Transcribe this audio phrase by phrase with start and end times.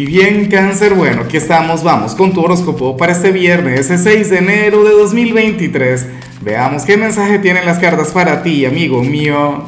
[0.00, 4.30] Y bien, cáncer, bueno, aquí estamos, vamos con tu horóscopo para este viernes, ese 6
[4.30, 6.06] de enero de 2023.
[6.40, 9.62] Veamos qué mensaje tienen las cartas para ti, amigo mío.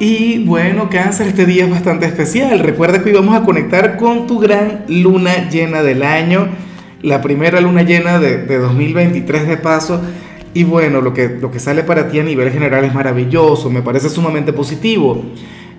[0.00, 2.58] Y bueno, cáncer, este día es bastante especial.
[2.58, 6.48] Recuerda que hoy vamos a conectar con tu gran luna llena del año,
[7.00, 10.02] la primera luna llena de, de 2023 de paso.
[10.54, 13.80] Y bueno, lo que, lo que sale para ti a nivel general es maravilloso, me
[13.80, 15.24] parece sumamente positivo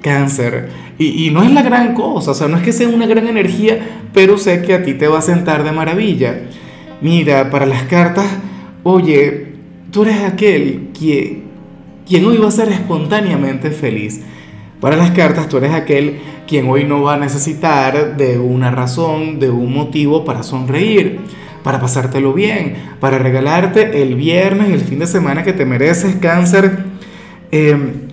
[0.01, 0.69] cáncer.
[1.01, 3.79] Y, no es la gran cosa, o sea, no es que sea una gran energía,
[4.13, 6.41] pero sé que a ti te va a sentar de maravilla.
[6.99, 8.27] Mira, para las cartas,
[8.83, 9.53] oye,
[9.91, 11.43] tú eres aquel que,
[12.05, 14.23] quien hoy va a ser espontáneamente feliz.
[14.81, 19.39] Para las cartas, tú eres aquel quien hoy no va a necesitar de una razón,
[19.39, 21.19] de un motivo para sonreír,
[21.63, 26.79] para pasártelo bien, para regalarte el viernes, el fin de semana que te mereces, cáncer.
[27.51, 28.08] Eh,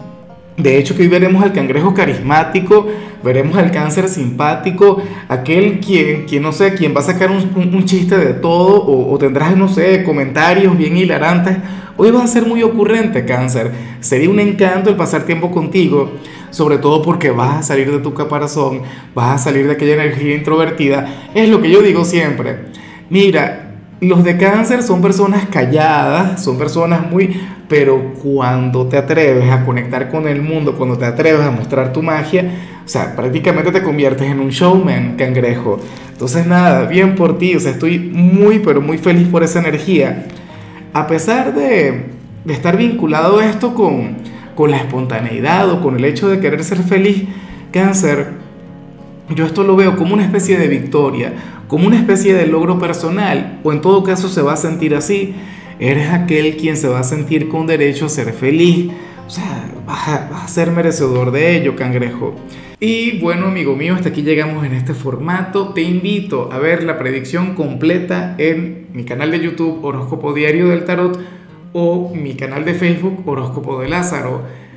[0.56, 2.86] de hecho, que hoy veremos al cangrejo carismático,
[3.22, 8.16] veremos al cáncer simpático, aquel quien, quien no sé, quien va a sacar un, chiste
[8.16, 11.58] de todo o, o, tendrás, no sé, comentarios bien hilarantes.
[11.98, 13.70] Hoy vas a ser muy ocurrente, cáncer.
[14.00, 16.12] Sería un encanto el pasar tiempo contigo,
[16.50, 18.80] sobre todo porque vas a salir de tu caparazón,
[19.14, 21.06] vas a salir de aquella energía introvertida.
[21.34, 22.60] Es lo que yo digo siempre.
[23.10, 23.65] Mira,
[24.00, 27.40] los de cáncer son personas calladas, son personas muy...
[27.68, 32.00] Pero cuando te atreves a conectar con el mundo, cuando te atreves a mostrar tu
[32.00, 32.48] magia,
[32.84, 35.80] o sea, prácticamente te conviertes en un showman, cangrejo.
[36.12, 40.26] Entonces nada, bien por ti, o sea, estoy muy, pero muy feliz por esa energía.
[40.92, 42.04] A pesar de,
[42.46, 44.18] estar vinculado esto con,
[44.54, 47.24] con la espontaneidad o con el hecho de querer ser feliz,
[47.72, 48.28] cáncer,
[49.34, 51.32] yo esto lo veo como una especie de victoria,
[51.68, 55.34] como una especie de logro personal, o en todo caso se va a sentir así.
[55.78, 58.90] Eres aquel quien se va a sentir con derecho a ser feliz.
[59.26, 62.34] O sea, vas a, ser merecedor de ello, cangrejo.
[62.78, 65.70] Y bueno, amigo mío, hasta aquí llegamos en este formato.
[65.70, 70.84] Te invito a ver la predicción completa en mi canal de YouTube Horóscopo Diario del
[70.84, 71.18] Tarot
[71.72, 74.42] o mi canal de Facebook Horóscopo de Lázaro.